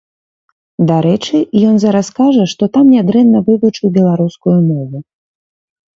Дарэчы, 0.91 1.41
ён 1.71 1.75
зараз 1.83 2.07
кажа, 2.21 2.43
што 2.53 2.63
там 2.77 2.85
нядрэнна 2.97 3.39
вывучыў 3.51 3.87
беларускую 3.99 4.59
мову. 4.71 4.97